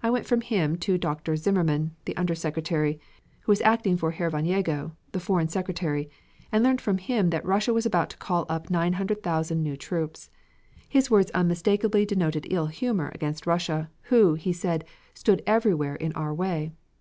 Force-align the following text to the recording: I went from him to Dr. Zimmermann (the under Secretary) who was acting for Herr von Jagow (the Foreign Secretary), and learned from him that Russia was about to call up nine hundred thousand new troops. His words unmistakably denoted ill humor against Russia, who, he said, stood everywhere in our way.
I 0.00 0.10
went 0.10 0.26
from 0.26 0.42
him 0.42 0.76
to 0.76 0.96
Dr. 0.96 1.34
Zimmermann 1.34 1.90
(the 2.04 2.16
under 2.16 2.36
Secretary) 2.36 3.00
who 3.40 3.50
was 3.50 3.60
acting 3.62 3.96
for 3.96 4.12
Herr 4.12 4.30
von 4.30 4.44
Jagow 4.44 4.92
(the 5.10 5.18
Foreign 5.18 5.48
Secretary), 5.48 6.08
and 6.52 6.62
learned 6.62 6.80
from 6.80 6.98
him 6.98 7.30
that 7.30 7.44
Russia 7.44 7.74
was 7.74 7.84
about 7.84 8.10
to 8.10 8.16
call 8.18 8.46
up 8.48 8.70
nine 8.70 8.92
hundred 8.92 9.24
thousand 9.24 9.64
new 9.64 9.76
troops. 9.76 10.30
His 10.88 11.10
words 11.10 11.32
unmistakably 11.32 12.06
denoted 12.06 12.46
ill 12.48 12.66
humor 12.66 13.10
against 13.12 13.44
Russia, 13.44 13.90
who, 14.02 14.34
he 14.34 14.52
said, 14.52 14.84
stood 15.14 15.42
everywhere 15.48 15.96
in 15.96 16.12
our 16.12 16.32
way. 16.32 16.70